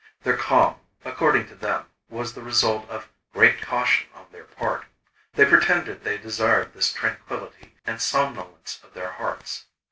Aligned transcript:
Their 0.23 0.35
calm, 0.35 0.77
according 1.05 1.45
to 1.49 1.55
them, 1.55 1.85
was 2.09 2.33
the 2.33 2.41
result 2.41 2.89
of 2.89 3.11
great 3.33 3.61
caution 3.61 4.07
on 4.15 4.25
their 4.31 4.45
part. 4.45 4.85
They 5.35 5.45
pretended 5.45 6.03
they 6.03 6.17
desired 6.17 6.73
this 6.73 6.91
tranquillity, 6.91 7.75
and 7.85 8.01
somnolence 8.01 8.79
of 8.83 8.95
their 8.95 9.11
hearts. 9.11 9.65